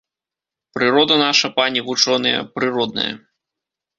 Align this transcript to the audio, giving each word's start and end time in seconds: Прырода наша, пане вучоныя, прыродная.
Прырода 0.77 1.17
наша, 1.23 1.51
пане 1.59 1.83
вучоныя, 1.89 2.39
прыродная. 2.57 3.13